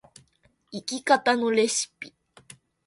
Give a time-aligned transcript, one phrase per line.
[0.71, 2.11] 生き方のレシピ